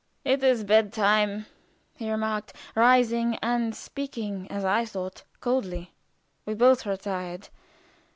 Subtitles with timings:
[0.25, 1.45] "It is bed time,"
[1.95, 5.93] he remarked, rising and speaking, as I thought, coldly.
[6.43, 7.49] We both retired.